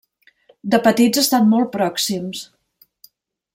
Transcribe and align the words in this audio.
De 0.73 0.79
petits, 0.87 1.19
estan 1.23 1.45
molt 1.53 1.71
pròxims. 1.77 2.43